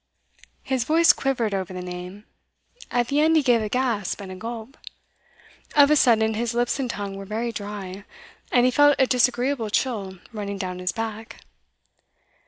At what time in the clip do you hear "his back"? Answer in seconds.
10.79-11.41